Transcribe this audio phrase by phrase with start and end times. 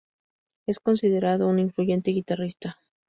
[0.65, 2.79] Es considerado un influyente guitarrista.